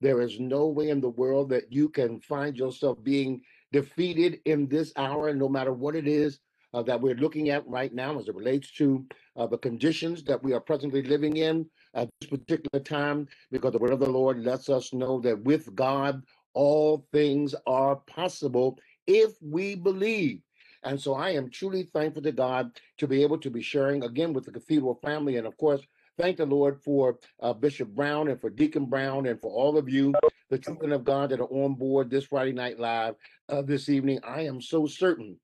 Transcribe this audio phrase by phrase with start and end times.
[0.00, 3.40] There is no way in the world that you can find yourself being
[3.72, 6.38] defeated in this hour, no matter what it is
[6.74, 9.04] uh, that we're looking at right now as it relates to
[9.36, 13.78] uh, the conditions that we are presently living in at this particular time, because the
[13.78, 16.22] word of the Lord lets us know that with God,
[16.52, 20.40] all things are possible if we believe.
[20.82, 24.32] And so I am truly thankful to God to be able to be sharing again
[24.32, 25.36] with the Cathedral family.
[25.36, 25.80] And of course,
[26.18, 29.88] thank the Lord for uh, Bishop Brown and for Deacon Brown and for all of
[29.88, 30.14] you,
[30.50, 33.14] the children of God that are on board this Friday Night Live
[33.48, 34.20] uh, this evening.
[34.24, 35.38] I am so certain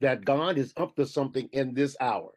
[0.00, 2.32] that God is up to something in this hour.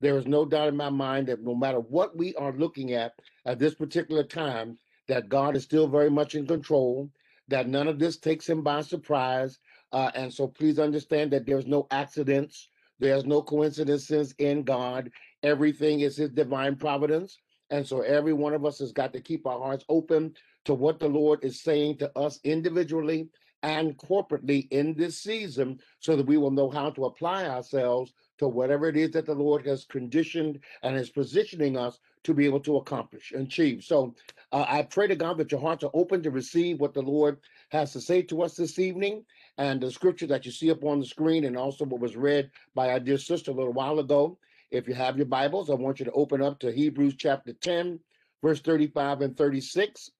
[0.00, 3.12] There is no doubt in my mind that no matter what we are looking at
[3.44, 7.10] at this particular time, that God is still very much in control,
[7.48, 9.58] that none of this takes him by surprise.
[9.92, 12.68] Uh, and so please understand that there's no accidents,
[12.98, 15.10] there's no coincidences in God.
[15.42, 17.38] Everything is his divine providence.
[17.70, 20.34] And so every one of us has got to keep our hearts open
[20.66, 23.28] to what the Lord is saying to us individually
[23.62, 28.46] and corporately in this season so that we will know how to apply ourselves to
[28.46, 32.60] whatever it is that the Lord has conditioned and is positioning us to be able
[32.60, 33.82] to accomplish and achieve.
[33.82, 34.14] So
[34.52, 37.38] uh, I pray to God that your hearts are open to receive what the Lord
[37.70, 39.24] has to say to us this evening.
[39.58, 42.50] And the scripture that you see up on the screen, and also what was read
[42.74, 44.38] by our dear sister a little while ago.
[44.70, 48.00] If you have your Bibles, I want you to open up to Hebrews chapter 10,
[48.42, 50.10] verse 35 and 36.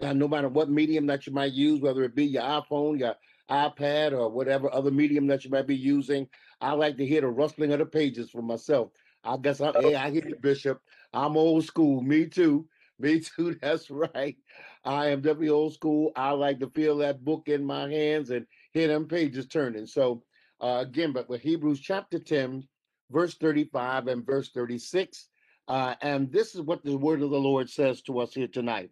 [0.00, 3.14] And no matter what medium that you might use, whether it be your iPhone, your
[3.48, 6.26] iPad, or whatever other medium that you might be using,
[6.60, 8.90] I like to hear the rustling of the pages for myself.
[9.22, 10.80] I guess I, hey, I hear you, Bishop.
[11.12, 12.02] I'm old school.
[12.02, 12.66] Me too.
[12.98, 13.56] Me too.
[13.62, 14.36] That's right.
[14.84, 16.10] I am definitely old school.
[16.16, 19.86] I like to feel that book in my hands and hear them pages turning.
[19.86, 20.24] So,
[20.60, 22.66] uh, again, but with Hebrews chapter 10,
[23.12, 25.28] verse 35 and verse 36.
[25.68, 28.90] Uh, and this is what the word of the Lord says to us here tonight.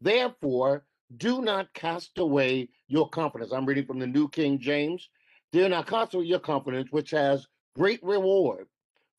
[0.00, 0.84] Therefore,
[1.16, 3.52] do not cast away your confidence.
[3.52, 5.08] I'm reading from the New King James.
[5.52, 8.66] Do not cast away your confidence, which has great reward,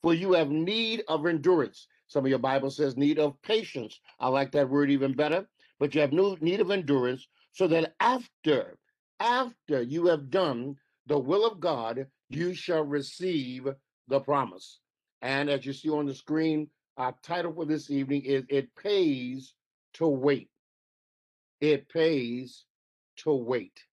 [0.04, 1.88] for you have need of endurance.
[2.08, 4.00] Some of your Bible says need of patience.
[4.20, 5.48] I like that word even better.
[5.80, 8.78] But you have no need of endurance, so that after,
[9.20, 10.76] after you have done
[11.08, 13.68] the will of God, you shall receive
[14.09, 14.80] the promise.
[15.22, 19.53] And as you see on the screen, our title for this evening is It Pays
[19.94, 20.50] to Wait
[21.62, 22.66] it pays
[23.18, 23.84] to wait.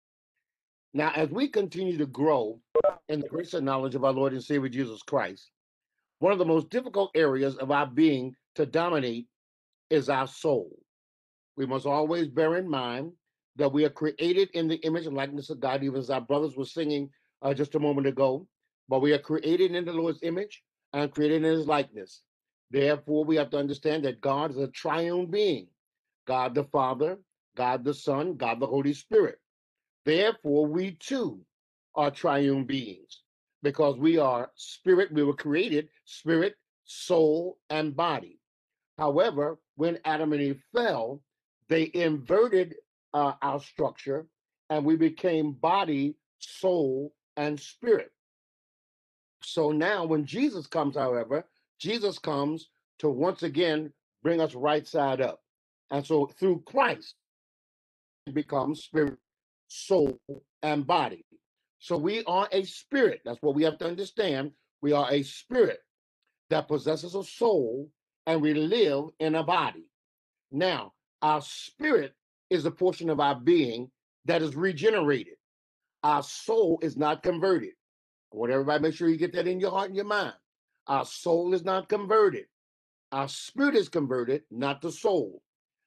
[0.94, 2.60] Now, as we continue to grow
[3.08, 5.50] in the grace and knowledge of our Lord and Savior Jesus Christ,
[6.20, 9.26] one of the most difficult areas of our being to dominate
[9.90, 10.70] is our soul.
[11.56, 13.12] We must always bear in mind
[13.56, 16.56] that we are created in the image and likeness of God, even as our brothers
[16.56, 17.10] were singing
[17.42, 18.46] uh, just a moment ago.
[18.88, 22.22] But we are created in the Lord's image and created in his likeness.
[22.70, 25.68] Therefore, we have to understand that God is a triune being
[26.26, 27.18] God the Father,
[27.56, 29.38] God the Son, God the Holy Spirit.
[30.04, 31.40] Therefore, we too
[31.94, 33.22] are triune beings
[33.62, 35.12] because we are spirit.
[35.12, 38.38] We were created spirit, soul, and body.
[38.98, 41.20] However, when Adam and Eve fell,
[41.68, 42.76] they inverted
[43.14, 44.26] uh, our structure
[44.70, 48.10] and we became body, soul, and spirit.
[49.48, 51.46] So now, when Jesus comes, however,
[51.78, 52.68] Jesus comes
[52.98, 53.92] to once again
[54.24, 55.40] bring us right side up.
[55.92, 57.14] And so through Christ,
[58.26, 59.18] it becomes spirit,
[59.68, 60.18] soul,
[60.64, 61.24] and body.
[61.78, 63.20] So we are a spirit.
[63.24, 64.50] That's what we have to understand.
[64.82, 65.78] We are a spirit
[66.50, 67.88] that possesses a soul
[68.26, 69.86] and we live in a body.
[70.50, 70.92] Now,
[71.22, 72.14] our spirit
[72.50, 73.92] is a portion of our being
[74.24, 75.34] that is regenerated.
[76.02, 77.74] Our soul is not converted.
[78.36, 80.34] I want everybody make sure you get that in your heart and your mind.
[80.88, 82.44] Our soul is not converted.
[83.10, 85.42] Our spirit is converted, not the soul.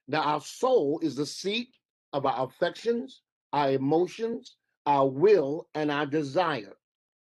[0.07, 1.75] Now, our soul is the seat
[2.11, 3.21] of our affections,
[3.53, 4.55] our emotions,
[4.87, 6.75] our will, and our desire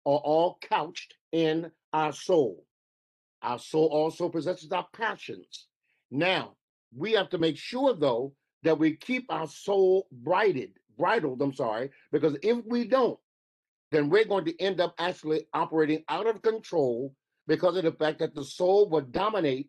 [0.06, 2.64] are all couched in our soul.
[3.42, 5.66] Our soul also possesses our passions.
[6.10, 6.54] Now,
[6.96, 11.90] we have to make sure, though, that we keep our soul bridled, bridled, I'm sorry,
[12.12, 13.19] because if we don't,
[13.90, 17.14] then we're going to end up actually operating out of control
[17.46, 19.69] because of the fact that the soul will dominate,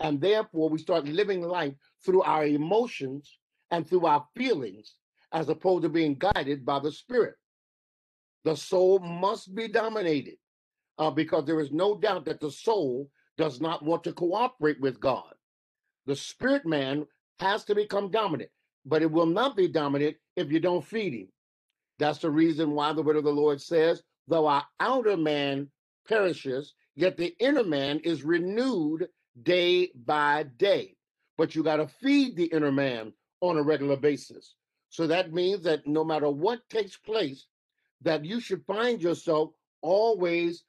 [0.00, 1.74] and therefore we start living life
[2.04, 3.38] through our emotions
[3.70, 4.94] and through our feelings
[5.32, 7.36] as opposed to being guided by the spirit.
[8.44, 10.36] The soul must be dominated
[10.98, 13.08] uh, because there is no doubt that the soul
[13.38, 15.32] does not want to cooperate with God.
[16.06, 17.06] The spirit man
[17.38, 18.50] has to become dominant,
[18.84, 21.28] but it will not be dominant if you don't feed him.
[22.00, 25.68] That's the reason why the word of the Lord says, though our outer man
[26.08, 29.06] perishes, yet the inner man is renewed
[29.42, 30.96] day by day.
[31.36, 33.12] But you got to feed the inner man
[33.42, 34.54] on a regular basis.
[34.88, 37.46] So that means that no matter what takes place,
[38.00, 39.50] that you should find yourself
[39.82, 40.64] always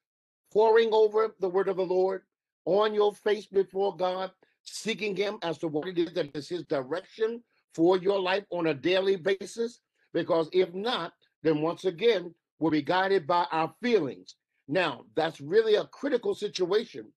[0.51, 2.23] poring over the word of the Lord
[2.65, 4.31] on your face before God,
[4.63, 7.41] seeking Him as to what it is that is His direction
[7.73, 9.79] for your life on a daily basis.
[10.13, 14.35] Because if not, then once again, we'll be guided by our feelings.
[14.67, 17.11] Now, that's really a critical situation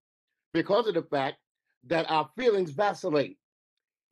[0.53, 1.37] because of the fact
[1.87, 3.38] that our feelings vacillate.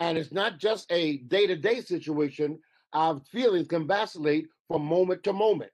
[0.01, 2.59] And it's not just a day to day situation,
[2.93, 5.71] our feelings can vacillate from moment to moment.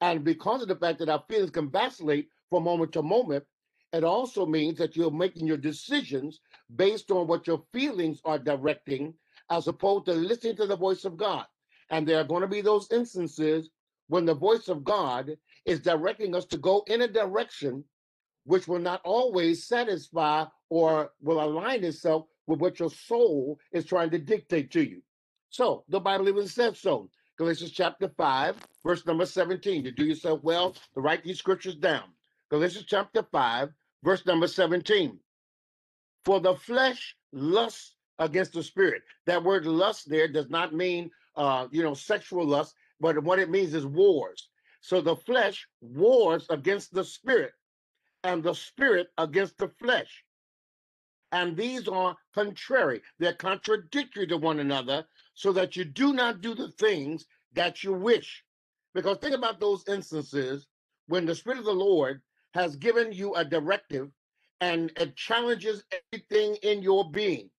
[0.00, 3.44] And because of the fact that our feelings can vacillate from moment to moment,
[3.92, 6.40] it also means that you're making your decisions
[6.76, 9.14] based on what your feelings are directing,
[9.50, 11.44] as opposed to listening to the voice of God.
[11.92, 13.68] And there are going to be those instances
[14.08, 15.36] when the voice of God
[15.66, 17.84] is directing us to go in a direction
[18.44, 24.10] which will not always satisfy or will align itself with what your soul is trying
[24.10, 25.02] to dictate to you.
[25.50, 27.08] So the Bible even says so.
[27.38, 29.84] Galatians chapter 5, verse number 17.
[29.84, 32.04] You do yourself well to write these scriptures down.
[32.50, 33.68] Galatians chapter 5,
[34.02, 35.18] verse number 17.
[36.24, 39.02] For the flesh lusts against the spirit.
[39.26, 43.50] That word lust there does not mean uh, you know, sexual lust, but what it
[43.50, 44.48] means is wars.
[44.80, 47.52] So the flesh wars against the spirit,
[48.24, 50.24] and the spirit against the flesh.
[51.32, 56.54] And these are contrary, they're contradictory to one another, so that you do not do
[56.54, 58.44] the things that you wish.
[58.94, 60.66] Because think about those instances
[61.08, 62.22] when the Spirit of the Lord
[62.54, 64.10] has given you a directive
[64.60, 67.50] and it challenges everything in your being.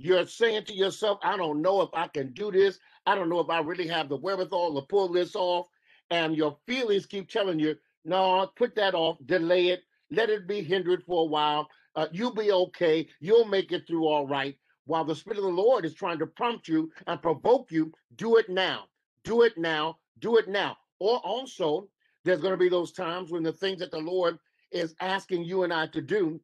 [0.00, 2.78] You're saying to yourself, I don't know if I can do this.
[3.04, 5.66] I don't know if I really have the wherewithal to pull this off.
[6.10, 7.74] And your feelings keep telling you,
[8.04, 11.68] no, put that off, delay it, let it be hindered for a while.
[11.96, 13.08] Uh, you'll be okay.
[13.18, 14.56] You'll make it through all right.
[14.84, 18.36] While the Spirit of the Lord is trying to prompt you and provoke you, do
[18.36, 18.84] it now.
[19.24, 19.98] Do it now.
[20.20, 20.76] Do it now.
[21.00, 21.88] Or also,
[22.24, 24.38] there's going to be those times when the things that the Lord
[24.70, 26.40] is asking you and I to do,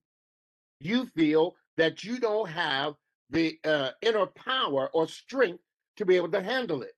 [0.81, 2.95] you feel that you don't have
[3.31, 5.63] the uh, inner power or strength
[5.97, 6.93] to be able to handle it.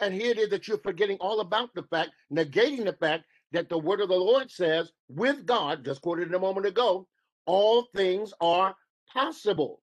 [0.00, 3.68] And here it is that you're forgetting all about the fact, negating the fact that
[3.68, 7.06] the word of the Lord says, with God, just quoted a moment ago,
[7.46, 8.76] all things are
[9.12, 9.82] possible.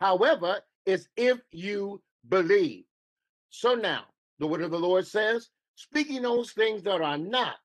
[0.00, 2.84] However, it's if you believe.
[3.50, 4.04] So now,
[4.38, 7.56] the word of the Lord says, speaking those things that are not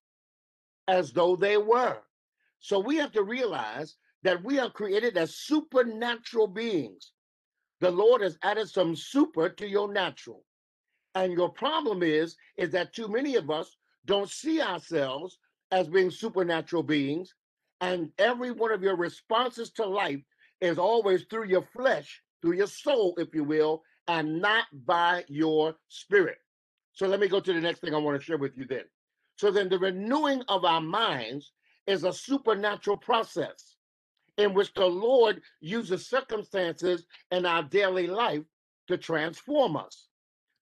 [0.87, 1.97] as though they were.
[2.59, 7.11] So we have to realize that we are created as supernatural beings.
[7.81, 10.43] The Lord has added some super to your natural.
[11.13, 13.75] And your problem is, is that too many of us
[14.05, 15.37] don't see ourselves
[15.71, 17.33] as being supernatural beings.
[17.81, 20.21] And every one of your responses to life
[20.61, 25.75] is always through your flesh, through your soul, if you will, and not by your
[25.89, 26.37] spirit.
[26.93, 28.83] So let me go to the next thing I want to share with you then.
[29.37, 31.51] So then the renewing of our minds
[31.87, 33.74] is a supernatural process
[34.37, 38.43] in which the Lord uses circumstances in our daily life
[38.87, 40.07] to transform us.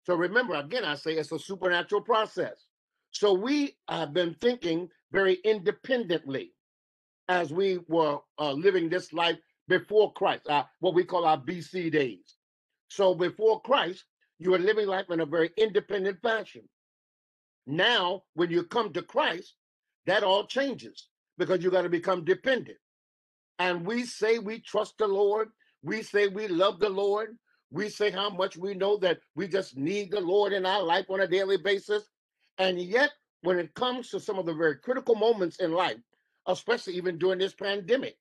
[0.05, 2.67] So remember, again, I say it's a supernatural process.
[3.11, 6.53] So we have been thinking very independently
[7.29, 9.37] as we were uh, living this life
[9.67, 12.35] before Christ, uh, what we call our BC days.
[12.89, 14.05] So before Christ,
[14.39, 16.63] you were living life in a very independent fashion.
[17.65, 19.55] Now, when you come to Christ,
[20.05, 22.77] that all changes because you got to become dependent.
[23.59, 25.49] And we say we trust the Lord.
[25.83, 27.37] We say we love the Lord.
[27.71, 31.05] We say how much we know that we just need the Lord in our life
[31.09, 32.03] on a daily basis.
[32.57, 35.97] And yet, when it comes to some of the very critical moments in life,
[36.47, 38.17] especially even during this pandemic,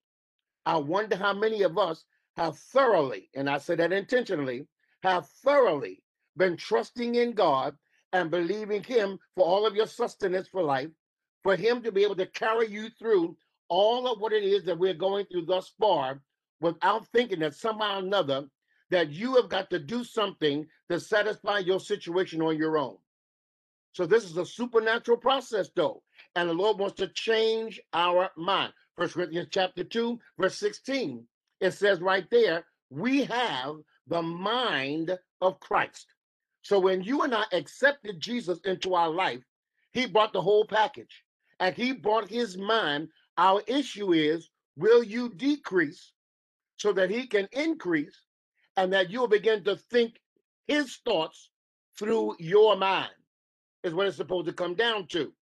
[0.65, 2.05] I wonder how many of us
[2.37, 4.67] have thoroughly, and I say that intentionally,
[5.03, 6.03] have thoroughly
[6.37, 7.77] been trusting in God
[8.13, 10.91] and believing Him for all of your sustenance for life,
[11.43, 13.37] for Him to be able to carry you through
[13.73, 16.21] all of what it is that we're going through thus far
[16.61, 18.45] without thinking that somehow or another
[18.91, 22.99] that you have got to do something to satisfy your situation on your own.
[23.93, 26.03] So this is a supernatural process, though,
[26.37, 28.75] and the Lord wants to change our mind.
[28.95, 31.25] First Corinthians chapter 2, verse 16.
[31.63, 33.77] It says right there, we have
[34.07, 36.09] the mind of Christ.
[36.61, 39.41] So when you and I accepted Jesus into our life,
[39.93, 41.25] he brought the whole package
[41.59, 43.09] and he brought his mind.
[43.39, 46.13] Our issue is, will you decrease
[46.77, 48.17] so that he can increase
[48.77, 50.21] and that you'll begin to think
[50.67, 51.51] his thoughts
[51.99, 53.11] through your mind
[53.85, 55.33] is what it's supposed to come down to.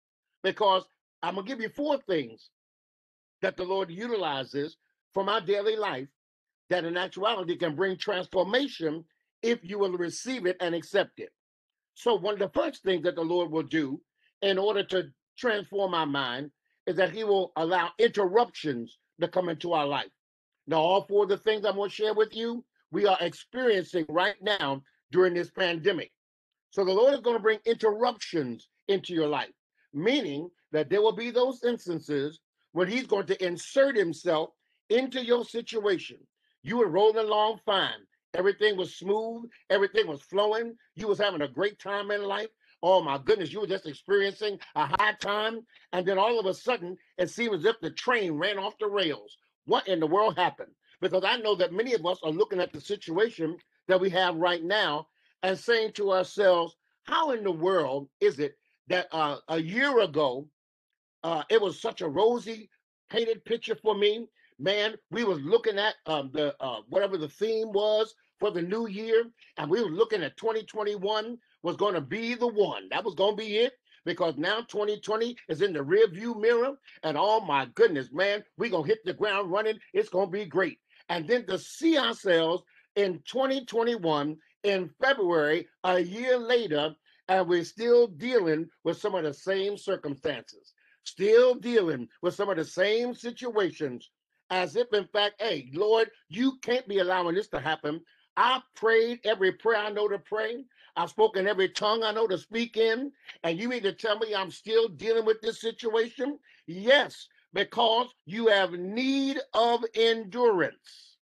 [0.42, 0.84] Because
[1.22, 2.50] I'm going to give you four things
[3.42, 4.76] that the Lord utilizes
[5.12, 6.08] from our daily life
[6.68, 9.04] that in actuality can bring transformation
[9.42, 11.30] if you will receive it and accept it.
[11.94, 14.00] So, one of the first things that the Lord will do
[14.42, 16.50] in order to transform our mind
[16.90, 20.10] is that He will allow interruptions to come into our life.
[20.66, 24.06] Now, all four of the things I'm going to share with you, we are experiencing
[24.08, 24.82] right now
[25.12, 26.10] during this pandemic.
[26.70, 29.52] So, the Lord is going to bring interruptions into your life,
[29.94, 32.40] meaning that there will be those instances
[32.72, 34.50] when He's going to insert Himself
[34.88, 36.18] into your situation.
[36.64, 38.04] You were rolling along fine.
[38.34, 39.48] Everything was smooth.
[39.70, 40.74] Everything was flowing.
[40.96, 42.50] You was having a great time in life.
[42.82, 45.60] Oh my goodness, you were just experiencing a high time.
[45.92, 48.86] And then all of a sudden, it seemed as if the train ran off the
[48.86, 49.36] rails.
[49.66, 50.72] What in the world happened?
[51.00, 53.56] Because I know that many of us are looking at the situation
[53.88, 55.08] that we have right now
[55.42, 58.56] and saying to ourselves, how in the world is it
[58.88, 60.46] that uh, a year ago,
[61.22, 62.70] uh, it was such a rosy
[63.10, 64.26] painted picture for me
[64.60, 68.86] man, we was looking at um, the uh, whatever the theme was for the new
[68.86, 69.24] year,
[69.56, 72.88] and we were looking at 2021 was going to be the one.
[72.90, 73.72] That was going to be it
[74.04, 78.86] because now 2020 is in the rearview mirror, and oh my goodness, man, we're gonna
[78.86, 79.78] hit the ground running.
[79.92, 80.78] It's gonna be great.
[81.08, 82.62] And then to see ourselves
[82.96, 86.94] in 2021 in February, a year later,
[87.28, 90.72] and we're still dealing with some of the same circumstances,
[91.04, 94.10] still dealing with some of the same situations
[94.50, 98.00] as if, in fact, hey, Lord, you can't be allowing this to happen.
[98.36, 100.64] I prayed every prayer I know to pray.
[101.00, 103.12] I've spoken every tongue I know to speak in.
[103.44, 106.38] And you mean to tell me I'm still dealing with this situation?
[106.66, 111.16] Yes, because you have need of endurance.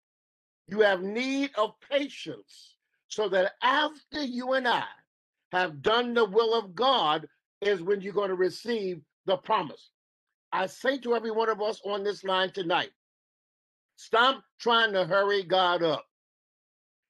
[0.69, 2.77] You have need of patience.
[3.09, 4.85] So that after you and I
[5.53, 7.29] have done the will of God,
[7.63, 9.91] is when you're going to receive the promise.
[10.53, 12.91] I say to every one of us on this line tonight
[13.97, 16.07] Stop trying to hurry God up.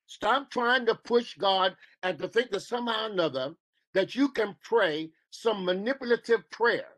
[0.07, 3.55] Stop trying to push God and to think that somehow or another
[3.95, 6.89] that you can pray some manipulative prayer,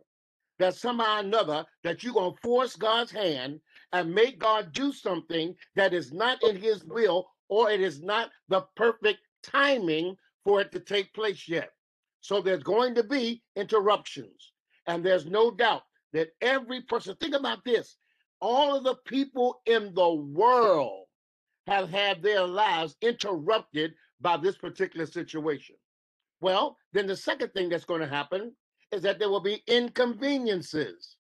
[0.59, 3.61] that somehow or another that you're going to force God's hand
[3.93, 8.31] and make God do something that is not in his will or it is not
[8.49, 11.71] the perfect timing for it to take place yet.
[12.21, 14.53] So there's going to be interruptions.
[14.87, 17.97] And there's no doubt that every person, think about this
[18.41, 21.08] all of the people in the world
[21.69, 25.77] have had their lives interrupted by this particular situation.
[26.41, 28.53] Well, then the second thing that's going to happen
[28.93, 31.17] is that there will be inconveniences.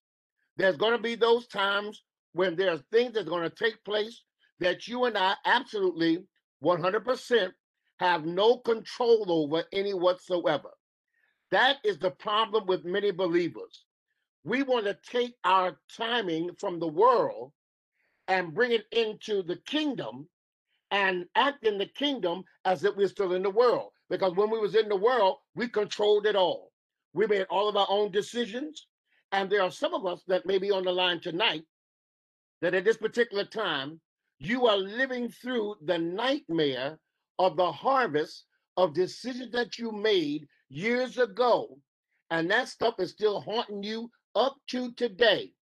[0.56, 2.02] There's going to be those times
[2.32, 4.22] when there are things that are going to take place
[4.60, 6.24] that you and I absolutely
[6.64, 7.52] 100%
[8.00, 10.70] have no control over any whatsoever.
[11.50, 13.84] That is the problem with many believers
[14.44, 17.52] we want to take our timing from the world
[18.28, 20.28] and bring it into the kingdom
[20.90, 23.90] and act in the kingdom as if we're still in the world.
[24.10, 26.72] Because when we was in the world, we controlled it all.
[27.12, 28.86] We made all of our own decisions.
[29.32, 31.64] And there are some of us that may be on the line tonight
[32.62, 34.00] that at this particular time,
[34.38, 36.98] you are living through the nightmare
[37.38, 38.44] of the harvest
[38.76, 41.78] of decisions that you made years ago.
[42.30, 45.52] And that stuff is still haunting you up to today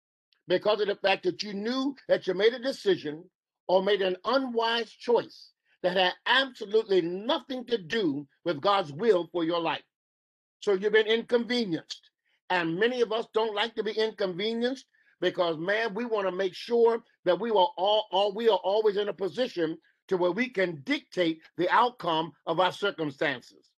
[0.49, 3.25] because of the fact that you knew that you made a decision
[3.68, 5.50] or made an unwise choice
[5.82, 9.82] that had absolutely nothing to do with God's will for your life.
[10.61, 12.11] So you've been inconvenienced.
[12.50, 14.87] And many of us don't like to be inconvenienced
[15.20, 18.96] because, man, we want to make sure that we are all, all we are always
[18.96, 23.70] in a position to where we can dictate the outcome of our circumstances.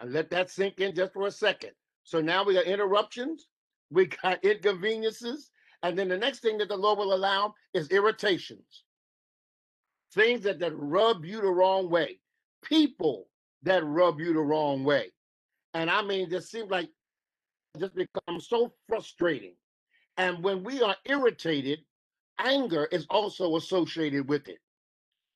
[0.00, 1.72] And let that sink in just for a second.
[2.04, 3.46] So now we got interruptions,
[3.90, 5.50] we got inconveniences,
[5.82, 8.84] and then the next thing that the Lord will allow is irritations.
[10.14, 12.18] Things that, that rub you the wrong way,
[12.64, 13.28] people
[13.62, 15.12] that rub you the wrong way.
[15.74, 16.88] And I mean, this seems like
[17.78, 19.54] just becomes so frustrating.
[20.16, 21.80] And when we are irritated,
[22.38, 24.58] anger is also associated with it.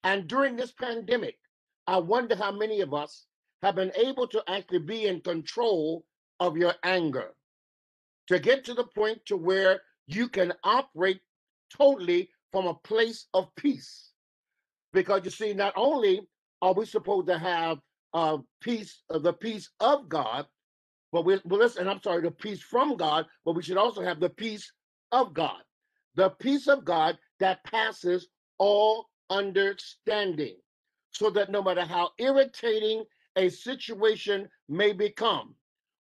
[0.03, 1.39] And during this pandemic,
[1.87, 3.27] I wonder how many of us
[3.63, 6.05] have been able to actually be in control
[6.41, 7.31] of your anger
[8.27, 11.21] to get to the point to where you can operate
[11.77, 14.11] totally from a place of peace.
[14.93, 16.21] Because you see not only
[16.63, 17.79] are we supposed to have
[18.15, 20.47] uh, peace uh, the peace of god
[21.13, 24.21] but we well, listen i'm sorry the peace from god but we should also have
[24.21, 24.73] the peace
[25.13, 25.63] of god.
[26.15, 30.57] The peace of god that passes all understanding
[31.11, 33.05] so that no matter how irritating
[33.37, 35.57] a situation may become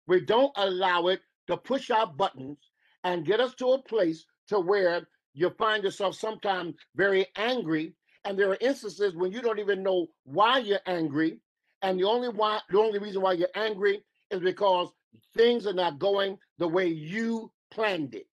[0.06, 2.58] we don't allow it to push our buttons
[3.04, 7.94] and get us to a place to where you find yourself sometimes very angry
[8.24, 11.40] And there are instances when you don't even know why you're angry.
[11.82, 14.90] And the only why the only reason why you're angry is because
[15.36, 18.28] things are not going the way you planned it.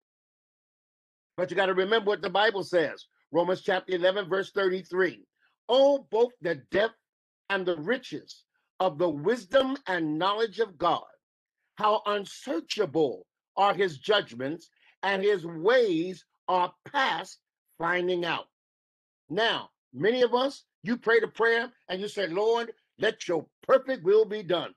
[1.37, 3.05] But you got to remember what the Bible says.
[3.31, 5.25] Romans chapter 11, verse 33.
[5.69, 6.95] Oh, both the depth
[7.49, 8.45] and the riches
[8.79, 11.03] of the wisdom and knowledge of God.
[11.77, 13.25] How unsearchable
[13.59, 14.69] are his judgments
[15.03, 17.39] and his ways are past
[17.77, 18.45] finding out.
[19.29, 24.05] Now, many of us, you prayed a prayer and you said, Lord, let your perfect
[24.05, 24.73] will be done.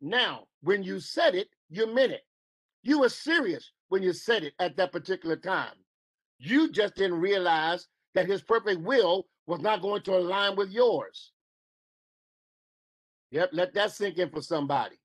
[0.00, 2.22] Now, when you said it, you meant it.
[2.82, 5.74] You were serious when you said it at that particular time.
[6.38, 11.32] You just didn't realize that his perfect will was not going to align with yours.
[13.30, 14.96] Yep, let that sink in for somebody.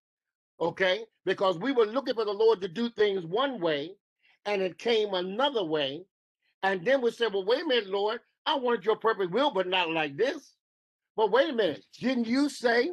[0.60, 1.06] Okay?
[1.26, 3.92] Because we were looking for the Lord to do things one way
[4.46, 6.06] and it came another way.
[6.64, 9.68] And then we said, Well, wait a minute, Lord, I wanted your perfect will, but
[9.68, 10.54] not like this.
[11.16, 12.92] But wait a minute, didn't you say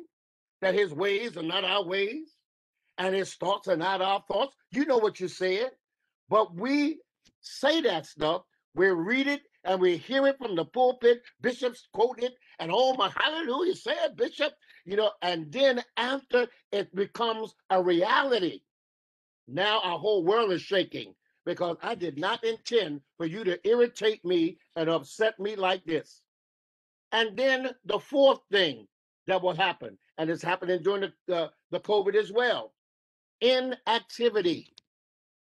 [0.61, 2.35] that his ways are not our ways
[2.99, 4.57] and his thoughts are not our thoughts?
[4.73, 5.71] You know what you said.
[6.29, 7.01] But we
[7.41, 8.43] say that stuff,
[8.75, 12.95] we read it and we hear it from the pulpit, bishops quote it, and oh
[12.95, 14.53] my hallelujah, say it, bishop,
[14.85, 18.61] you know, and then after it becomes a reality,
[19.49, 21.15] now our whole world is shaking
[21.47, 26.23] because I did not intend for you to irritate me and upset me like this.
[27.13, 28.87] And then the fourth thing
[29.27, 32.73] that will happen, and it's happening during the, uh, the COVID as well
[33.41, 34.73] inactivity.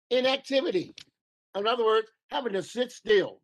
[0.10, 0.96] Inactivity.
[1.56, 3.43] In other words, having to sit still.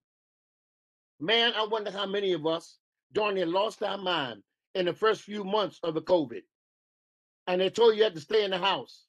[1.20, 2.78] Man, I wonder how many of us
[3.14, 4.44] darn near lost our mind
[4.76, 6.42] in the first few months of the COVID.
[7.48, 9.06] And they told you, you had to stay in the house.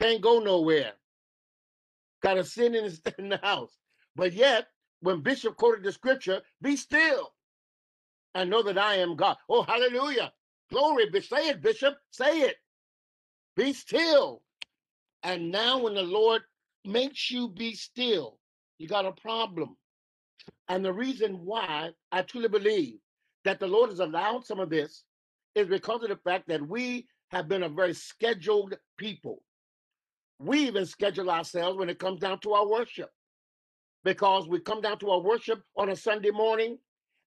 [0.00, 0.92] Can't go nowhere.
[2.22, 3.76] Got to sit in, in the house.
[4.16, 4.66] But yet,
[5.00, 7.32] when Bishop quoted the scripture, be still
[8.34, 9.36] and know that I am God.
[9.48, 10.32] Oh, hallelujah.
[10.70, 11.06] Glory.
[11.22, 11.94] Say it, Bishop.
[12.10, 12.56] Say it.
[13.56, 14.42] Be still.
[15.22, 16.42] And now, when the Lord
[16.84, 18.38] makes you be still,
[18.78, 19.76] you got a problem.
[20.68, 22.98] And the reason why I truly believe
[23.44, 25.04] that the Lord has allowed some of this
[25.54, 29.42] is because of the fact that we have been a very scheduled people.
[30.38, 33.10] We even schedule ourselves when it comes down to our worship
[34.04, 36.78] because we come down to our worship on a Sunday morning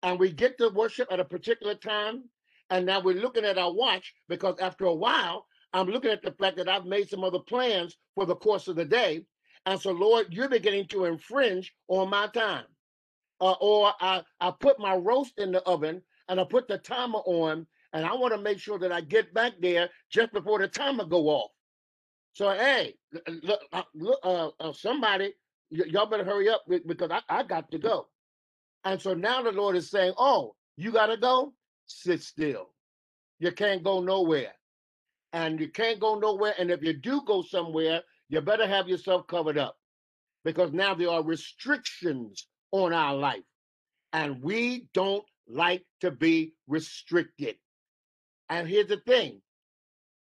[0.04, 2.23] and we get to worship at a particular time.
[2.69, 6.32] And now we're looking at our watch because after a while, I'm looking at the
[6.32, 9.25] fact that I've made some other plans for the course of the day.
[9.65, 12.65] And so, Lord, you're beginning to infringe on my time.
[13.41, 17.19] Uh, or I, I put my roast in the oven and I put the timer
[17.19, 20.67] on, and I want to make sure that I get back there just before the
[20.67, 21.52] timer go off.
[22.34, 22.95] So, hey,
[23.28, 23.62] look,
[23.95, 25.34] look uh, uh, somebody,
[25.71, 28.08] y- y'all better hurry up because I, I got to go.
[28.84, 31.54] And so now the Lord is saying, oh, you got to go?
[31.88, 32.69] Sit still.
[33.39, 34.54] You can't go nowhere.
[35.34, 36.54] And you can't go nowhere.
[36.58, 39.75] And if you do go somewhere, you better have yourself covered up
[40.43, 43.44] because now there are restrictions on our life.
[44.14, 47.56] And we don't like to be restricted.
[48.50, 49.42] And here's the thing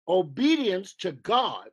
[0.09, 1.69] obedience to God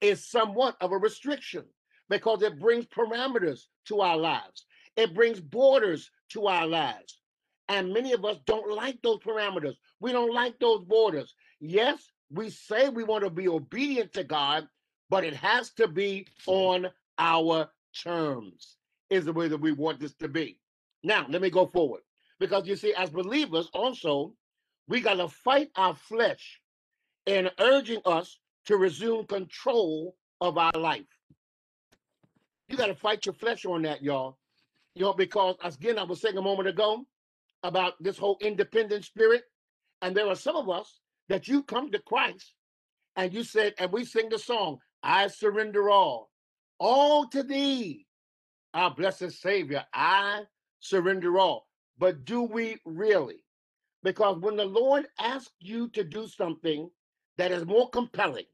[0.00, 1.64] is somewhat of a restriction
[2.08, 7.20] because it brings parameters to our lives, it brings borders to our lives.
[7.68, 9.74] And many of us don't like those parameters.
[10.00, 11.34] We don't like those borders.
[11.60, 14.66] Yes, we say we want to be obedient to God,
[15.08, 17.68] but it has to be on our
[18.02, 18.76] terms,
[19.12, 20.58] is the way that we want this to be.
[21.04, 22.00] Now, let me go forward.
[22.40, 24.32] Because you see, as believers, also,
[24.88, 26.60] we got to fight our flesh
[27.26, 31.06] in urging us to resume control of our life.
[32.68, 34.38] You got to fight your flesh on that, y'all.
[34.94, 37.04] You know, because again, I was saying a moment ago
[37.62, 39.42] about this whole independent spirit.
[40.00, 42.54] And there are some of us that you come to Christ
[43.16, 46.30] and you said, and we sing the song, I surrender all,
[46.78, 48.06] all to thee,
[48.74, 49.84] our blessed Savior.
[49.94, 50.42] I
[50.80, 51.66] surrender all.
[51.98, 53.44] But do we really?
[54.02, 56.90] Because when the Lord asks you to do something
[57.38, 58.46] that is more compelling,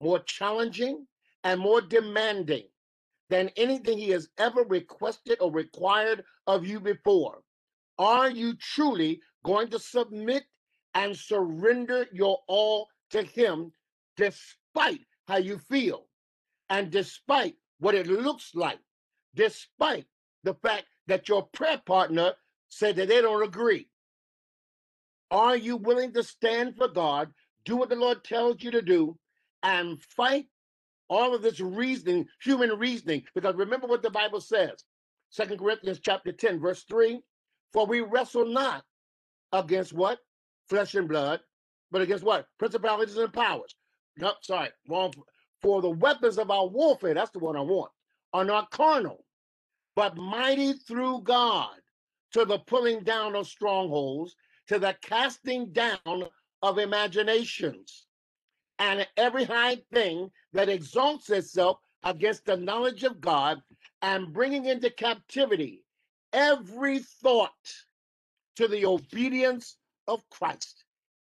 [0.00, 1.06] more challenging,
[1.44, 2.64] and more demanding
[3.28, 7.42] than anything He has ever requested or required of you before,
[7.98, 10.44] are you truly going to submit
[10.94, 13.72] and surrender your all to Him
[14.16, 16.06] despite how you feel
[16.70, 18.78] and despite what it looks like,
[19.34, 20.06] despite
[20.44, 22.34] the fact that your prayer partner
[22.68, 23.88] said that they don't agree?
[25.30, 27.32] Are you willing to stand for God,
[27.64, 29.18] do what the Lord tells you to do,
[29.62, 30.46] and fight
[31.08, 33.24] all of this reasoning, human reasoning?
[33.34, 34.84] Because remember what the Bible says.
[35.30, 37.20] Second Corinthians chapter 10, verse 3
[37.72, 38.84] For we wrestle not
[39.52, 40.18] against what?
[40.68, 41.40] Flesh and blood,
[41.90, 42.46] but against what?
[42.58, 43.74] Principalities and powers.
[44.18, 45.12] No, sorry, wrong.
[45.62, 47.90] For the weapons of our warfare, that's the one I want,
[48.32, 49.24] are not carnal,
[49.96, 51.74] but mighty through God
[52.32, 54.36] to the pulling down of strongholds,
[54.68, 56.28] to the casting down
[56.62, 58.06] of imaginations,
[58.78, 63.60] and every high thing that exalts itself against the knowledge of God,
[64.02, 65.84] and bringing into captivity
[66.32, 67.50] every thought
[68.56, 69.76] to the obedience
[70.08, 70.84] of Christ.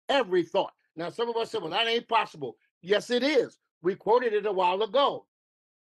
[0.09, 0.73] Every thought.
[0.97, 2.57] Now, some of us said, well, that ain't possible.
[2.83, 3.59] Yes, it is.
[3.83, 5.27] We quoted it a while ago.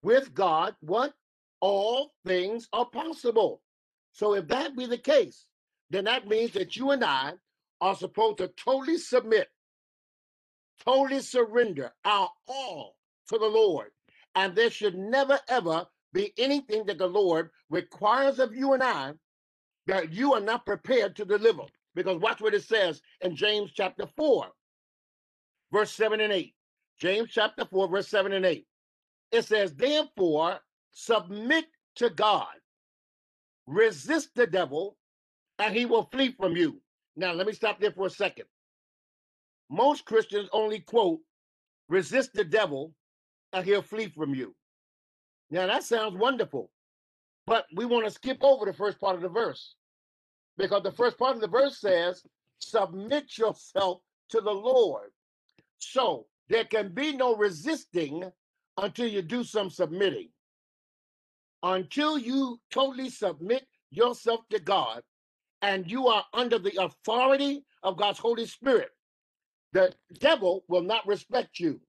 [0.06, 1.16] With God, what?
[1.62, 3.64] All things are possible.
[4.12, 5.48] So if that be the case,
[5.90, 7.34] then that means that you and I
[7.82, 9.48] are supposed to totally submit,
[10.86, 12.98] totally surrender our all
[13.30, 13.88] to the Lord.
[14.36, 19.14] And there should never, ever be anything that the Lord requires of you and I
[19.88, 21.64] that you are not prepared to deliver.
[21.96, 24.46] Because watch what it says in James chapter 4,
[25.72, 26.54] verse 7 and 8.
[27.00, 28.68] James chapter 4, verse 7 and 8.
[29.36, 30.60] It says, Therefore,
[30.92, 32.56] submit to God,
[33.68, 34.98] resist the devil,
[35.60, 36.82] and he will flee from you.
[37.18, 38.46] Now, let me stop there for a second.
[39.70, 41.20] Most Christians only quote,
[41.90, 42.94] resist the devil,
[43.52, 44.56] and he'll flee from you.
[45.52, 46.72] Now, that sounds wonderful,
[47.46, 49.76] but we want to skip over the first part of the verse
[50.58, 52.24] because the first part of the verse says,
[52.60, 55.12] submit yourself to the Lord.
[55.80, 58.32] So there can be no resisting
[58.78, 60.30] until you do some submitting.
[61.64, 65.02] Until you totally submit yourself to God
[65.62, 68.90] and you are under the authority of God's Holy Spirit,
[69.74, 71.82] the devil will not respect you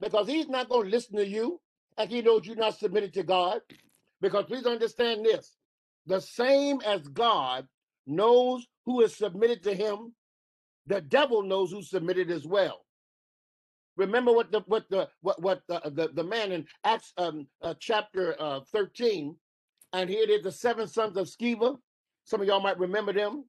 [0.00, 1.60] because he's not going to listen to you
[1.96, 3.60] and he knows you're not submitted to God.
[4.20, 5.56] Because please understand this
[6.06, 7.66] the same as God
[8.06, 10.12] knows who is submitted to him,
[10.86, 12.83] the devil knows who's submitted as well.
[13.96, 17.74] Remember what the what the what what the the, the man in Acts um, uh,
[17.78, 19.36] chapter uh, 13,
[19.92, 21.76] and here it is the seven sons of Sceva.
[22.24, 23.44] Some of y'all might remember them.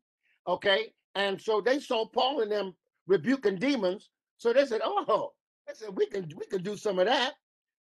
[0.48, 0.94] Okay.
[1.16, 2.76] And so they saw Paul and them
[3.08, 4.10] rebuking demons.
[4.38, 5.32] So they said, Oh,
[5.68, 7.34] they said we can we can do some of that.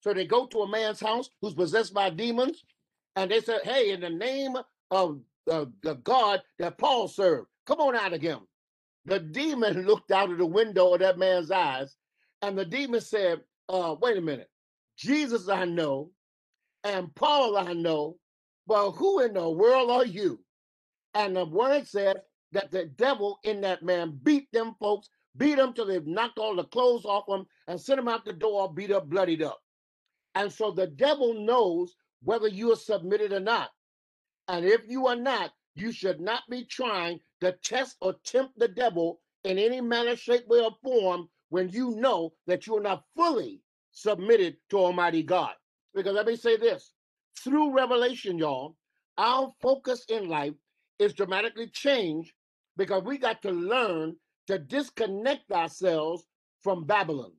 [0.01, 2.63] So they go to a man's house who's possessed by demons,
[3.15, 4.55] and they said, Hey, in the name
[4.91, 5.19] of
[5.51, 8.41] uh, the God that Paul served, come on out of him.
[9.05, 11.95] The demon looked out of the window of that man's eyes,
[12.41, 14.49] and the demon said, uh, wait a minute.
[14.97, 16.11] Jesus I know,
[16.83, 18.17] and Paul I know,
[18.67, 20.39] but who in the world are you?
[21.13, 22.17] And the word said
[22.53, 26.55] that the devil in that man beat them folks, beat them till they've knocked all
[26.55, 29.59] the clothes off them and sent them out the door, beat up, bloodied up.
[30.35, 33.69] And so the devil knows whether you are submitted or not.
[34.47, 38.67] And if you are not, you should not be trying to test or tempt the
[38.67, 43.05] devil in any manner, shape, way, or form when you know that you are not
[43.15, 43.61] fully
[43.93, 45.53] submitted to Almighty God.
[45.93, 46.91] Because let me say this
[47.41, 48.75] through revelation, y'all,
[49.17, 50.51] our focus in life
[50.99, 52.33] is dramatically changed
[52.75, 56.25] because we got to learn to disconnect ourselves
[56.61, 57.31] from Babylon.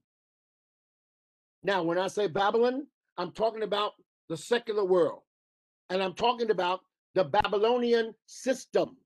[1.62, 2.86] Now, when I say Babylon,
[3.18, 3.92] I'm talking about
[4.30, 5.24] the secular world,
[5.90, 6.80] and I'm talking about
[7.14, 8.96] the Babylonian system.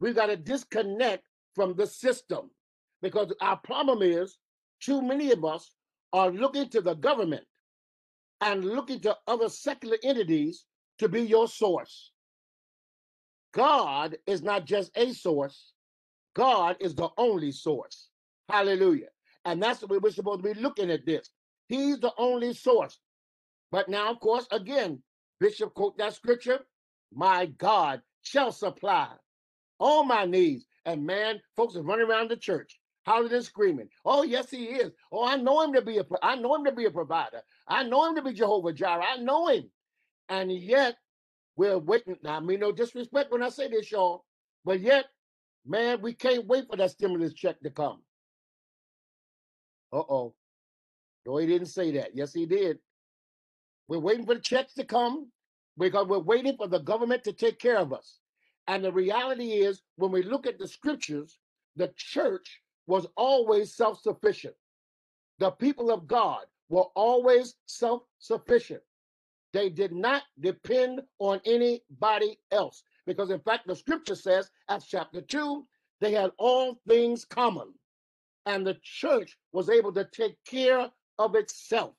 [0.00, 1.22] We've got to disconnect
[1.54, 2.50] from the system
[3.02, 4.36] because our problem is
[4.80, 5.70] too many of us
[6.12, 7.44] are looking to the government
[8.40, 10.64] and looking to other secular entities
[10.98, 12.12] to be your source.
[13.52, 15.72] God is not just a source,
[16.34, 18.08] God is the only source.
[18.48, 19.08] Hallelujah.
[19.44, 21.30] And that's way we're supposed to be looking at this.
[21.68, 22.98] He's the only source.
[23.70, 25.02] But now, of course, again,
[25.40, 26.60] Bishop quote that scripture,
[27.12, 29.08] my God shall supply
[29.78, 30.66] all my needs.
[30.84, 33.88] And man, folks are running around the church, hollering and screaming.
[34.04, 34.92] Oh, yes, he is.
[35.12, 37.42] Oh, I know him to be a I know him to be a provider.
[37.66, 39.04] I know him to be Jehovah Jireh.
[39.14, 39.70] I know him.
[40.28, 40.96] And yet
[41.56, 42.16] we're waiting.
[42.22, 44.24] Now, I mean no disrespect when I say this, y'all,
[44.64, 45.06] but yet,
[45.66, 48.02] man, we can't wait for that stimulus check to come.
[49.92, 50.34] Uh-oh.
[51.26, 52.10] No, he didn't say that.
[52.14, 52.78] Yes, he did.
[53.88, 55.30] We're waiting for the checks to come
[55.78, 58.18] because we're waiting for the government to take care of us.
[58.66, 61.38] And the reality is, when we look at the scriptures,
[61.76, 64.54] the church was always self sufficient.
[65.38, 68.82] The people of God were always self sufficient.
[69.52, 72.82] They did not depend on anybody else.
[73.06, 75.64] Because, in fact, the scripture says, Acts chapter 2,
[76.00, 77.72] they had all things common.
[78.44, 81.94] And the church was able to take care of itself.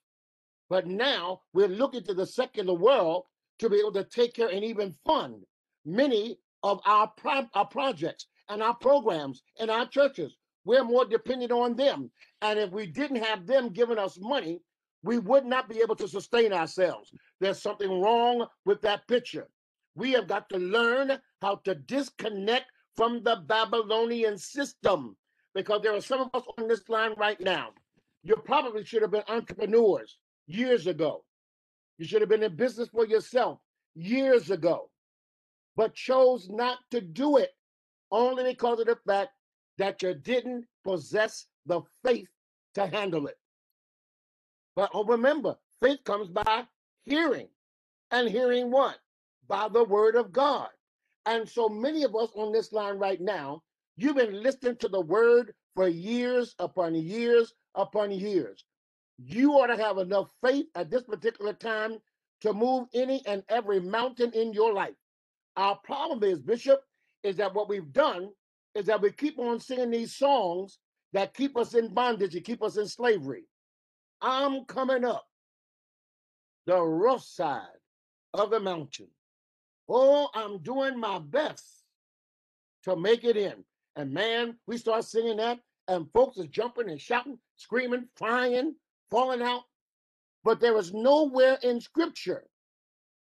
[0.69, 3.25] But now we're looking to the secular world
[3.59, 5.43] to be able to take care and even fund
[5.85, 10.35] many of our, pro- our projects and our programs and our churches.
[10.65, 12.11] We're more dependent on them.
[12.41, 14.61] And if we didn't have them giving us money,
[15.03, 17.13] we would not be able to sustain ourselves.
[17.39, 19.47] There's something wrong with that picture.
[19.95, 25.15] We have got to learn how to disconnect from the Babylonian system
[25.53, 27.69] because there are some of us on this line right now.
[28.23, 30.17] You probably should have been entrepreneurs
[30.47, 31.23] years ago.
[31.97, 33.59] You should have been in business for yourself
[33.95, 34.89] years ago,
[35.75, 37.51] but chose not to do it
[38.11, 39.29] only because of the fact
[39.79, 42.29] that you didn't possess the faith
[42.75, 43.37] to handle it.
[44.75, 46.65] But oh, remember, faith comes by
[47.05, 47.49] hearing,
[48.11, 48.97] and hearing what?
[49.47, 50.69] By the word of God.
[51.25, 53.63] And so many of us on this line right now,
[53.97, 58.65] you've been listening to the word for years upon years upon years.
[59.17, 61.99] You ought to have enough faith at this particular time
[62.41, 64.95] to move any and every mountain in your life.
[65.57, 66.81] Our problem is, Bishop,
[67.23, 68.31] is that what we've done
[68.79, 70.79] is that we keep on singing these songs
[71.11, 73.43] that keep us in bondage and keep us in slavery.
[74.21, 75.25] I'm coming up
[76.65, 77.61] the rough side
[78.33, 79.07] of the mountain.
[79.89, 81.83] Oh, I'm doing my best
[82.83, 83.65] to make it in.
[83.95, 88.75] And man, we start singing that, and folks are jumping and shouting, screaming, crying,
[89.11, 89.63] falling out.
[90.43, 92.45] But there is nowhere in scripture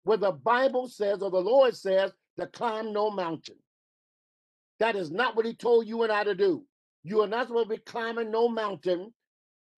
[0.02, 3.56] where the Bible says or the Lord says to climb no mountain.
[4.80, 6.64] That is not what he told you and I to do.
[7.02, 9.12] You are not supposed to be climbing no mountain.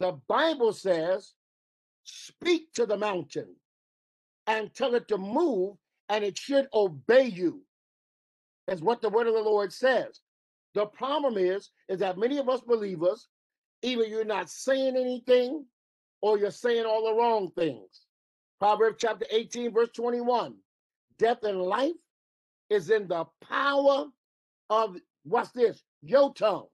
[0.00, 1.32] The Bible says,
[2.04, 3.56] speak to the mountain
[4.46, 5.76] and tell it to move,
[6.08, 7.62] and it should obey you.
[8.68, 10.20] Is what the word of the Lord says.
[10.74, 13.28] The problem is, is that many of us believers,
[13.82, 15.64] either you're not saying anything
[16.20, 18.02] or you're saying all the wrong things.
[18.58, 20.54] Proverbs chapter 18, verse 21.
[21.18, 21.92] Death and life
[22.70, 24.06] is in the power
[24.70, 25.82] of what's this?
[26.02, 26.66] Your tongue.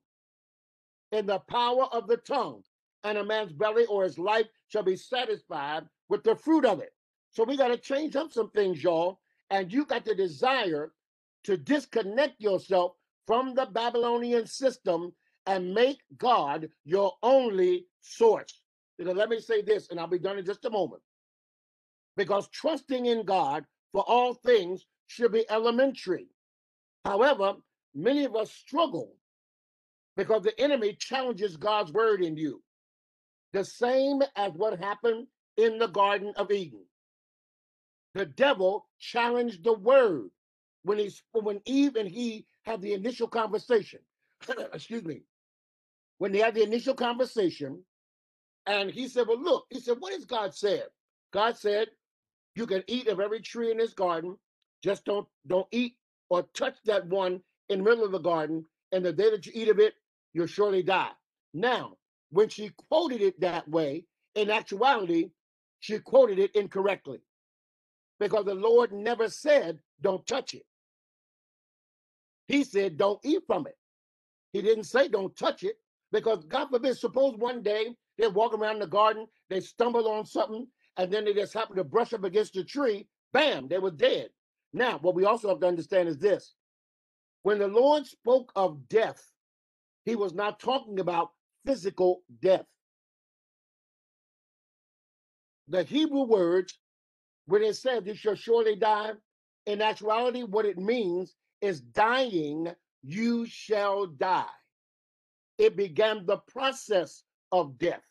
[1.11, 2.63] In the power of the tongue.
[3.05, 6.93] And a man's belly or his life shall be satisfied with the fruit of it.
[7.33, 9.21] So we got to change up some things, y'all.
[9.51, 10.93] And you got the desire
[11.45, 12.93] to disconnect yourself
[13.27, 15.13] from the Babylonian system
[15.47, 18.63] and make God your only source.
[18.99, 21.03] Because let me say this, and I'll be done in just a moment.
[22.17, 26.29] Because trusting in God for all things should be elementary.
[27.05, 27.55] However,
[27.95, 29.15] many of us struggle
[30.17, 32.63] because the enemy challenges God's word in you.
[33.53, 35.27] The same as what happened
[35.57, 36.85] in the Garden of Eden.
[38.15, 40.31] The devil challenged the word
[40.83, 44.01] when he when Eve and he had the initial conversation.
[44.73, 45.23] Excuse me.
[46.19, 47.85] When they had the initial conversation,
[48.67, 50.85] and he said, Well, look, he said, What has God said?
[51.33, 51.89] God said,
[52.55, 54.37] You can eat of every tree in this garden,
[54.83, 55.97] just don't don't eat
[56.29, 59.53] or touch that one in the middle of the garden, and the day that you
[59.55, 59.95] eat of it,
[60.33, 61.11] you'll surely die.
[61.55, 61.97] Now,
[62.31, 65.31] when she quoted it that way, in actuality,
[65.81, 67.21] she quoted it incorrectly
[68.19, 70.65] because the Lord never said, Don't touch it.
[72.49, 73.77] He said, Don't eat from it.
[74.53, 75.77] He didn't say, Don't touch it
[76.13, 80.67] because God forbid, suppose one day they walk around the garden, they stumble on something,
[80.97, 84.29] and then they just happen to brush up against the tree, bam, they were dead.
[84.73, 86.55] Now, what we also have to understand is this
[87.43, 89.23] when the Lord spoke of death,
[90.05, 91.31] he was not talking about
[91.67, 92.67] physical death.
[95.69, 96.79] The Hebrew words,
[97.47, 99.13] when it says you shall surely die,
[99.67, 102.69] in actuality, what it means is dying,
[103.03, 104.45] you shall die.
[105.59, 108.03] It began the process of death.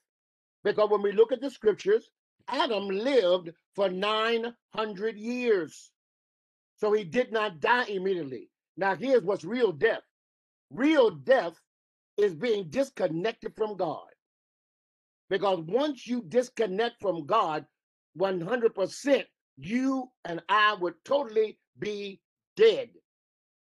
[0.64, 2.10] Because when we look at the scriptures,
[2.48, 5.92] Adam lived for 900 years.
[6.78, 8.51] So he did not die immediately.
[8.78, 10.02] Now, here's what's real death
[10.72, 11.54] real death
[12.18, 14.08] is being disconnected from God.
[15.30, 17.66] Because once you disconnect from God
[18.20, 19.24] 100%,
[19.58, 22.20] you and I would totally be
[22.56, 22.90] dead.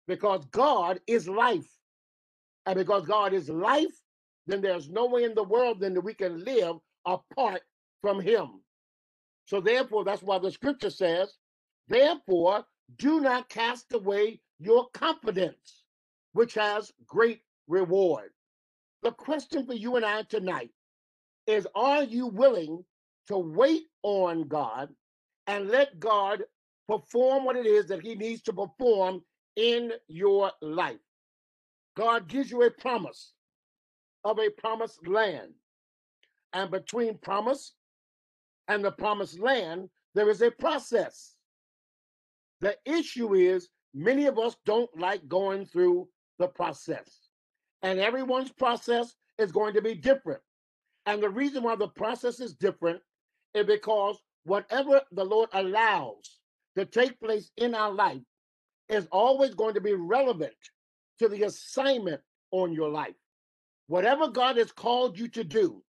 [0.07, 1.69] Because God is life.
[2.67, 3.95] And because God is life,
[4.47, 7.63] then there's no way in the world then that we can live apart
[8.01, 8.63] from him.
[9.45, 11.33] So therefore, that's why the scripture says,
[11.89, 12.65] therefore,
[12.97, 15.85] do not cast away your confidence,
[16.33, 18.31] which has great reward.
[19.03, 20.71] The question for you and I tonight
[21.47, 22.85] is Are you willing
[23.29, 24.91] to wait on God
[25.47, 26.45] and let God
[26.87, 29.23] perform what it is that He needs to perform
[29.57, 31.01] in your life?
[31.97, 33.33] God gives you a promise
[34.25, 35.53] of a promised land.
[36.53, 37.73] And between promise
[38.69, 41.35] and the promised land, there is a process.
[42.61, 47.29] The issue is many of us don't like going through the process.
[47.83, 50.41] And everyone's process is going to be different.
[51.07, 53.01] And the reason why the process is different
[53.55, 56.39] is because whatever the Lord allows
[56.77, 58.23] to take place in our life
[58.89, 60.55] is always going to be relevant
[61.21, 62.21] to the assignment
[62.53, 63.17] on your life.
[63.89, 65.83] Whatever God has called you to do,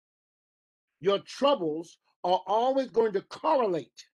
[1.00, 4.06] your troubles are always going to correlate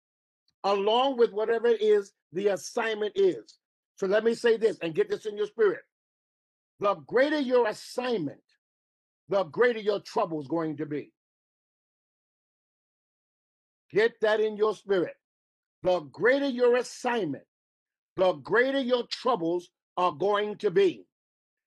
[0.65, 3.59] along with whatever it is the assignment is.
[3.97, 5.83] So let me say this and get this in your spirit.
[6.81, 8.43] The greater your assignment,
[9.29, 11.13] the greater your trouble is going to be.
[13.93, 15.15] Get that in your spirit.
[15.83, 17.45] The greater your assignment,
[18.17, 21.07] the greater your troubles are going to be.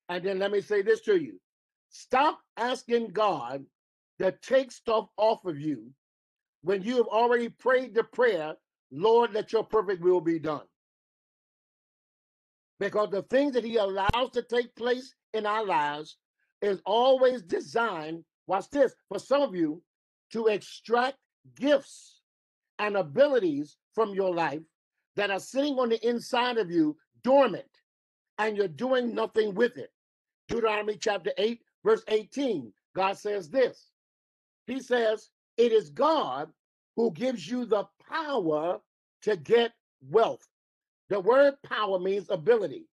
[0.09, 1.39] And then let me say this to you
[1.89, 3.65] stop asking God
[4.19, 5.91] to take stuff off of you
[6.63, 8.55] when you have already prayed the prayer,
[8.91, 10.65] Lord, let your perfect will be done.
[12.79, 16.17] Because the things that He allows to take place in our lives
[16.61, 19.81] is always designed, watch this, for some of you
[20.31, 21.17] to extract
[21.55, 22.21] gifts
[22.79, 24.61] and abilities from your life
[25.15, 27.65] that are sitting on the inside of you dormant
[28.37, 29.91] and you're doing nothing with it.
[30.47, 33.91] Deuteronomy chapter 8, verse 18, God says this
[34.67, 36.49] He says, It is God
[36.95, 38.79] who gives you the power
[39.23, 39.73] to get
[40.09, 40.47] wealth.
[41.09, 42.87] The word power means ability.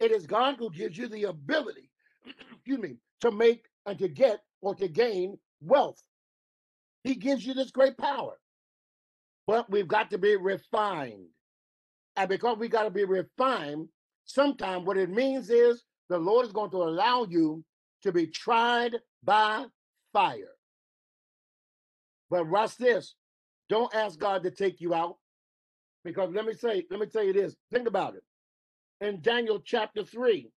[0.00, 1.90] It is God who gives you the ability,
[2.52, 6.02] excuse me, to make and to get or to gain wealth.
[7.04, 8.38] He gives you this great power.
[9.46, 11.26] But we've got to be refined.
[12.16, 13.88] And because we got to be refined,
[14.24, 17.64] sometimes what it means is the Lord is going to allow you
[18.02, 19.66] to be tried by
[20.12, 20.52] fire.
[22.30, 23.14] But watch this.
[23.68, 25.16] Don't ask God to take you out.
[26.04, 27.56] Because let me say, let me tell you this.
[27.72, 28.24] Think about it.
[29.00, 30.50] In Daniel chapter 3,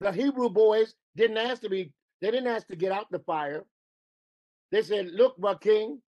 [0.00, 3.64] the Hebrew boys didn't ask to be, they didn't ask to get out the fire.
[4.72, 6.00] They said, Look, my king.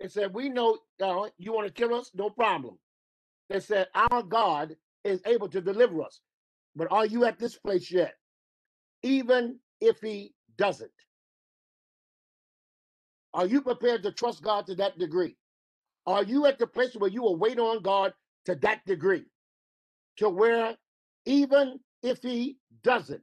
[0.00, 2.78] They said, We know uh, you want to kill us, no problem.
[3.50, 6.20] They said, Our God is able to deliver us.
[6.76, 8.14] But are you at this place yet?
[9.02, 10.90] Even if he doesn't.
[13.34, 15.36] Are you prepared to trust God to that degree?
[16.06, 18.12] Are you at the place where you will wait on God
[18.46, 19.24] to that degree?
[20.18, 20.76] To where
[21.24, 23.22] even if he doesn't,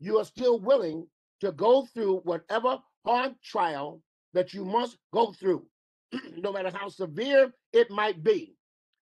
[0.00, 1.06] you are still willing
[1.40, 5.66] to go through whatever hard trial that you must go through,
[6.36, 8.56] no matter how severe it might be.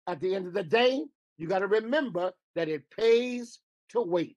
[0.06, 1.04] At the end of the day,
[1.36, 4.36] you got to remember that it pays to wait.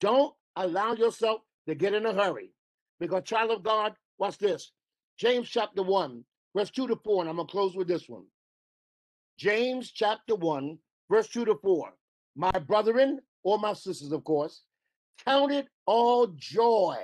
[0.00, 2.52] Don't allow yourself to get in a hurry.
[2.98, 4.72] Because, child of God, watch this.
[5.16, 6.24] James chapter 1,
[6.56, 8.24] verse 2 to 4, and I'm going to close with this one.
[9.38, 10.78] James chapter 1,
[11.10, 11.92] verse 2 to 4.
[12.36, 14.62] My brethren, or my sisters, of course,
[15.24, 16.96] count it all joy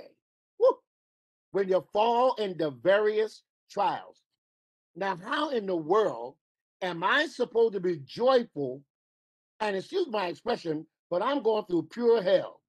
[0.58, 0.76] woo,
[1.52, 4.22] when you fall into various trials.
[4.94, 6.36] Now, how in the world
[6.82, 8.82] am I supposed to be joyful?
[9.60, 12.60] And excuse my expression, but I'm going through pure hell.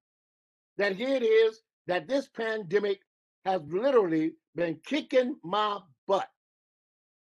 [0.78, 3.00] That here it is that this pandemic
[3.44, 6.28] has literally been kicking my butt.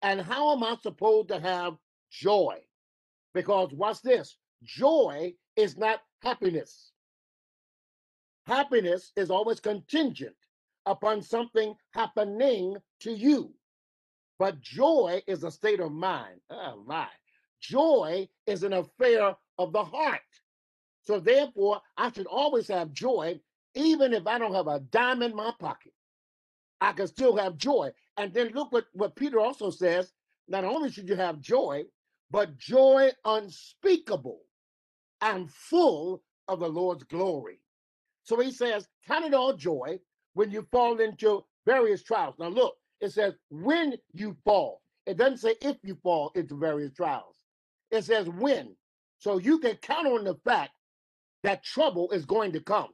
[0.01, 1.77] And how am I supposed to have
[2.11, 2.59] joy?
[3.33, 6.91] Because watch this joy is not happiness.
[8.45, 10.35] Happiness is always contingent
[10.85, 13.53] upon something happening to you.
[14.39, 16.39] But joy is a state of mind.
[16.49, 17.07] Oh my.
[17.59, 20.21] Joy is an affair of the heart.
[21.01, 23.39] So therefore, I should always have joy,
[23.75, 25.93] even if I don't have a dime in my pocket.
[26.79, 27.91] I can still have joy.
[28.17, 30.11] And then look what, what Peter also says.
[30.47, 31.85] Not only should you have joy,
[32.31, 34.39] but joy unspeakable
[35.21, 37.59] and full of the Lord's glory.
[38.23, 39.99] So he says, count it all joy
[40.33, 42.35] when you fall into various trials.
[42.39, 44.81] Now look, it says when you fall.
[45.05, 47.35] It doesn't say if you fall into various trials.
[47.91, 48.75] It says when.
[49.19, 50.71] So you can count on the fact
[51.43, 52.89] that trouble is going to come.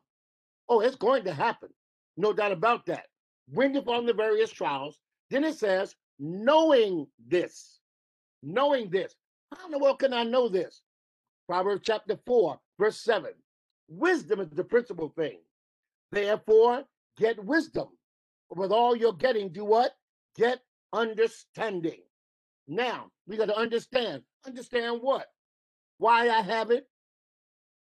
[0.70, 1.70] Oh, it's going to happen.
[2.18, 3.06] No doubt about that.
[3.50, 5.00] When you fall into various trials,
[5.30, 7.80] then it says, knowing this.
[8.42, 9.16] Knowing this.
[9.52, 10.82] How in the world can I know this?
[11.48, 13.32] Proverbs chapter 4, verse 7.
[13.90, 15.40] Wisdom is the principal thing.
[16.12, 16.84] Therefore,
[17.18, 17.88] get wisdom.
[18.50, 19.92] With all you're getting, do what?
[20.36, 20.60] Get
[20.94, 22.02] understanding.
[22.68, 24.24] Now, we got to understand.
[24.46, 25.28] Understand what?
[25.98, 26.88] Why I have it?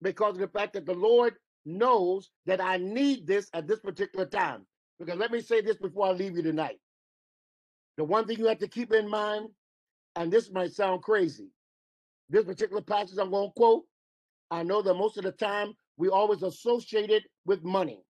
[0.02, 1.34] Because of the fact that the Lord
[1.66, 4.66] knows that I need this at this particular time.
[4.98, 6.78] Because let me say this before I leave you tonight.
[7.96, 9.48] The one thing you have to keep in mind,
[10.16, 11.48] and this might sound crazy,
[12.30, 13.84] this particular passage I'm going to quote
[14.50, 18.02] I know that most of the time we always associate it with money.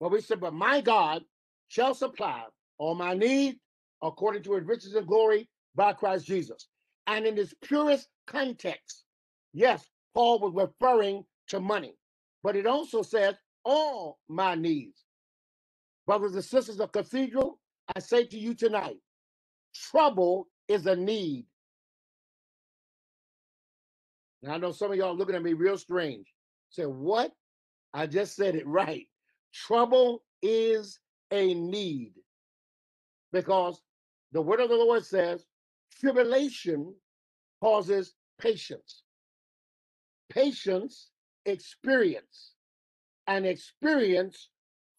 [0.00, 1.22] But we said, but my God
[1.68, 2.44] shall supply
[2.78, 3.56] all my need
[4.02, 6.68] according to his riches and glory by Christ Jesus.
[7.06, 9.04] And in its purest context,
[9.52, 11.94] yes, Paul was referring to money,
[12.42, 13.34] but it also says
[13.64, 15.04] all my needs.
[16.06, 17.58] Brothers and sisters of Cathedral,
[17.94, 18.96] I say to you tonight,
[19.74, 21.46] trouble is a need.
[24.42, 26.26] Now I know some of y'all looking at me real strange.
[26.70, 27.32] Say, what?
[27.92, 29.06] I just said it right.
[29.52, 30.98] Trouble is
[31.30, 32.12] a need.
[33.32, 33.80] Because
[34.32, 35.44] the word of the Lord says,
[36.00, 36.94] tribulation
[37.60, 39.02] causes patience.
[40.30, 41.10] Patience,
[41.44, 42.52] experience,
[43.26, 44.48] and experience,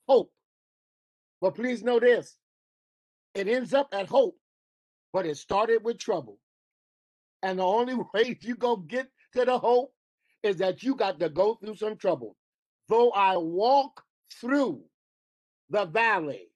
[0.08, 0.32] hope.
[1.42, 2.38] But please know this
[3.36, 4.38] it ends up at hope,
[5.14, 6.40] but it started with trouble.
[7.44, 9.94] And the only way you go get to the hope
[10.42, 12.38] is that you got to go through some trouble.
[12.88, 14.02] Though I walk
[14.40, 14.82] through
[15.70, 16.48] the valley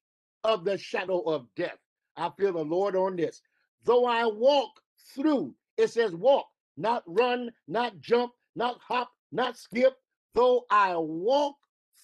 [0.44, 1.78] of the shadow of death,
[2.16, 3.42] I feel the Lord on this.
[3.84, 4.72] Though I walk
[5.16, 9.94] through, it says walk, not run, not jump, not hop, not skip.
[10.36, 11.56] Though I walk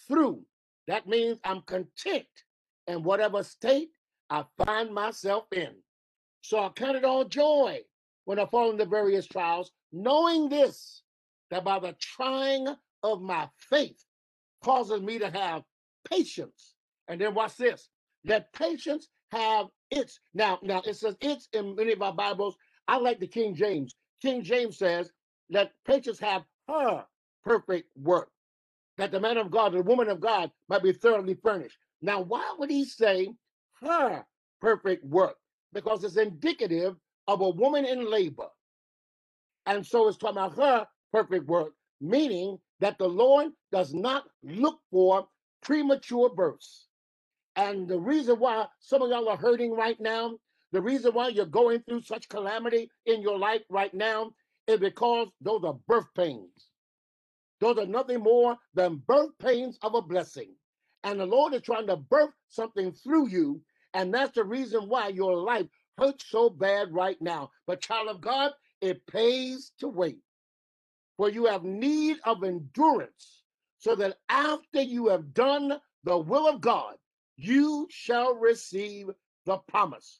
[0.07, 0.41] through,
[0.87, 2.25] that means I'm content
[2.87, 3.89] in whatever state
[4.29, 5.73] I find myself in.
[6.41, 7.79] So I count it all joy
[8.25, 11.03] when I fall into various trials, knowing this,
[11.51, 12.67] that by the trying
[13.03, 14.03] of my faith
[14.63, 15.63] causes me to have
[16.09, 16.75] patience.
[17.07, 17.89] And then watch this.
[18.25, 20.19] that patience have its.
[20.33, 22.57] Now, now it says it's in many of our Bibles.
[22.87, 23.95] I like the King James.
[24.21, 25.11] King James says,
[25.49, 27.05] let patience have her
[27.43, 28.29] perfect work,
[28.97, 31.77] that the man of God, the woman of God might be thoroughly furnished.
[32.01, 33.29] Now, why would he say
[33.81, 34.25] her
[34.61, 35.35] perfect work?
[35.73, 36.95] Because it's indicative
[37.27, 38.47] of a woman in labor.
[39.65, 44.79] And so it's talking about her perfect work, meaning that the Lord does not look
[44.91, 45.27] for
[45.61, 46.87] premature births.
[47.55, 50.37] And the reason why some of y'all are hurting right now,
[50.71, 54.31] the reason why you're going through such calamity in your life right now
[54.67, 56.69] is because those are birth pains.
[57.61, 60.53] Those are nothing more than birth pains of a blessing.
[61.05, 63.61] And the Lord is trying to birth something through you.
[63.93, 65.67] And that's the reason why your life
[65.99, 67.51] hurts so bad right now.
[67.67, 68.51] But, child of God,
[68.81, 70.19] it pays to wait.
[71.17, 73.43] For you have need of endurance,
[73.77, 76.95] so that after you have done the will of God,
[77.37, 79.09] you shall receive
[79.45, 80.19] the promise.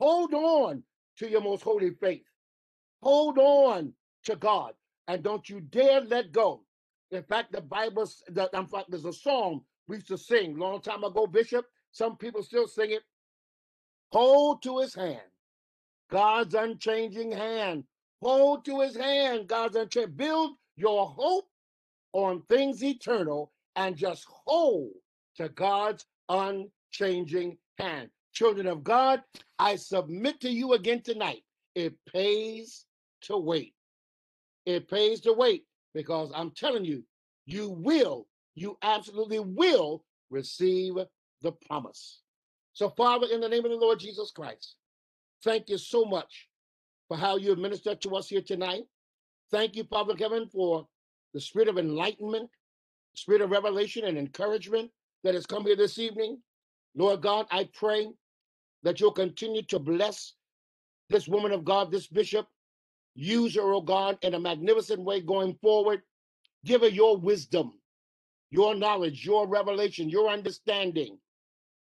[0.00, 0.82] Hold on
[1.18, 2.24] to your most holy faith.
[3.02, 3.94] Hold on
[4.24, 4.74] to God,
[5.06, 6.64] and don't you dare let go.
[7.12, 10.80] In fact, the Bible, the, in fact, there's a song we used to sing long
[10.80, 11.66] time ago, Bishop.
[11.92, 13.02] Some people still sing it.
[14.12, 15.20] Hold to his hand,
[16.10, 17.84] God's unchanging hand.
[18.22, 20.16] Hold to his hand, God's unchanging.
[20.16, 21.46] Build your hope
[22.12, 24.92] on things eternal and just hold
[25.36, 28.10] to God's unchanging hand.
[28.32, 29.22] Children of God,
[29.58, 31.42] I submit to you again tonight.
[31.74, 32.86] It pays
[33.22, 33.74] to wait.
[34.66, 35.64] It pays to wait
[35.94, 37.02] because I'm telling you,
[37.46, 38.26] you will,
[38.56, 40.94] you absolutely will receive
[41.42, 42.20] the promise.
[42.72, 44.74] So, Father, in the name of the Lord Jesus Christ,
[45.44, 46.48] thank you so much
[47.08, 48.84] for how you have ministered to us here tonight.
[49.50, 50.88] Thank you, Father Heaven, for
[51.32, 52.50] the spirit of enlightenment,
[53.14, 54.90] spirit of revelation and encouragement
[55.22, 56.38] that has come here this evening.
[56.96, 58.08] Lord God, I pray
[58.82, 60.34] that you'll continue to bless
[61.10, 62.46] this woman of God, this bishop.
[63.14, 66.02] Use her, oh God, in a magnificent way going forward.
[66.64, 67.72] Give her your wisdom,
[68.50, 71.18] your knowledge, your revelation, your understanding.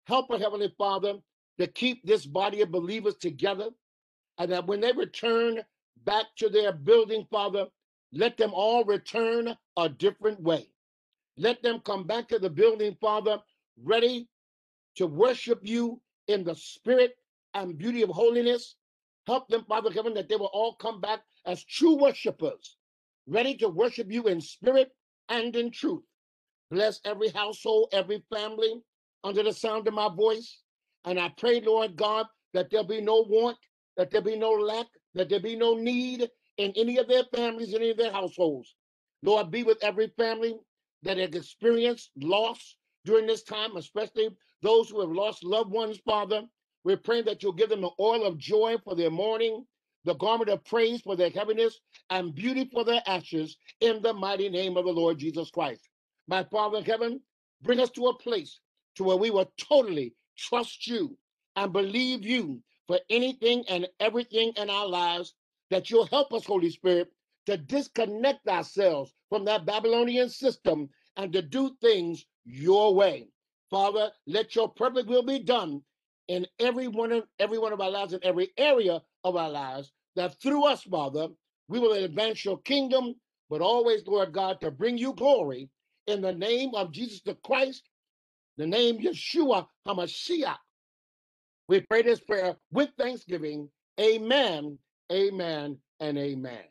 [0.07, 1.15] Help her, Heavenly Father,
[1.59, 3.71] to keep this body of believers together.
[4.39, 5.61] And that when they return
[6.05, 7.67] back to their building, Father,
[8.13, 10.67] let them all return a different way.
[11.37, 13.39] Let them come back to the building, Father,
[13.83, 14.29] ready
[14.97, 17.17] to worship you in the spirit
[17.55, 18.77] and beauty of holiness.
[19.27, 22.77] Help them, Father Heaven, that they will all come back as true worshipers,
[23.27, 24.91] ready to worship you in spirit
[25.29, 26.03] and in truth.
[26.71, 28.83] Bless every household, every family
[29.25, 30.62] under the sound of my voice.
[31.07, 33.59] And I pray, Lord God, that there be no want,
[33.97, 37.75] that there be no lack, that there be no need in any of their families,
[37.75, 38.77] any of their households.
[39.23, 40.57] Lord, be with every family
[41.05, 44.31] that has experienced loss during this time, especially
[44.62, 46.43] those who have lost loved ones, Father.
[46.85, 49.66] We're praying that you'll give them the oil of joy for their mourning,
[50.05, 54.51] the garment of praise for their heaviness, and beauty for their ashes in the mighty
[54.51, 55.89] name of the Lord Jesus Christ.
[56.27, 57.21] My Father in heaven,
[57.62, 58.61] bring us to a place
[58.97, 61.16] to where we will totally trust you
[61.57, 65.35] and believe you for anything and everything in our lives,
[65.71, 67.12] that you'll help us, Holy Spirit,
[67.47, 73.29] to disconnect ourselves from that Babylonian system and to do things your way.
[73.71, 75.83] Father, let your perfect will be done
[76.29, 79.93] in every one of every one of our lives, in every area of our lives,
[80.16, 81.29] that through us, Father,
[81.68, 83.14] we will advance your kingdom,
[83.49, 85.68] but always, Lord God, to bring you glory
[86.07, 87.82] in the name of Jesus the Christ,
[88.57, 90.57] the name Yeshua HaMashiach.
[91.68, 93.68] We pray this prayer with thanksgiving.
[94.01, 94.78] Amen,
[95.12, 96.64] amen, and amen.